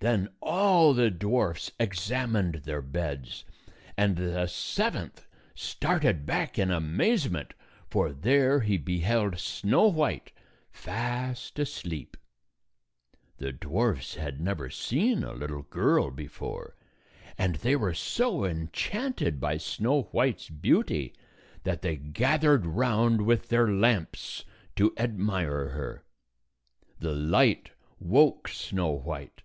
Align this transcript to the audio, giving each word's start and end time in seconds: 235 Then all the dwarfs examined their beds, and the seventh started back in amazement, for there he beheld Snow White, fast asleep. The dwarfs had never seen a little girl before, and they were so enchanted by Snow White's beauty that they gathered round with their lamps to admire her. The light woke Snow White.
235 0.00 0.32
Then 0.32 0.36
all 0.40 0.94
the 0.94 1.10
dwarfs 1.10 1.72
examined 1.80 2.54
their 2.62 2.80
beds, 2.80 3.44
and 3.96 4.14
the 4.14 4.46
seventh 4.46 5.26
started 5.56 6.24
back 6.24 6.56
in 6.56 6.70
amazement, 6.70 7.52
for 7.90 8.12
there 8.12 8.60
he 8.60 8.78
beheld 8.78 9.40
Snow 9.40 9.88
White, 9.88 10.30
fast 10.70 11.58
asleep. 11.58 12.16
The 13.38 13.50
dwarfs 13.52 14.14
had 14.14 14.40
never 14.40 14.70
seen 14.70 15.24
a 15.24 15.32
little 15.32 15.62
girl 15.62 16.12
before, 16.12 16.76
and 17.36 17.56
they 17.56 17.74
were 17.74 17.92
so 17.92 18.44
enchanted 18.44 19.40
by 19.40 19.56
Snow 19.56 20.02
White's 20.12 20.48
beauty 20.48 21.12
that 21.64 21.82
they 21.82 21.96
gathered 21.96 22.66
round 22.66 23.22
with 23.22 23.48
their 23.48 23.66
lamps 23.68 24.44
to 24.76 24.94
admire 24.96 25.70
her. 25.70 26.04
The 27.00 27.14
light 27.16 27.72
woke 27.98 28.46
Snow 28.46 28.90
White. 28.90 29.42